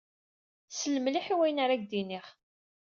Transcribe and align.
Sel 0.77 0.95
mliḥ 0.99 1.25
i 1.33 1.35
wayen 1.37 1.61
ara 1.63 1.73
ak-d-iniɣ. 1.75 2.25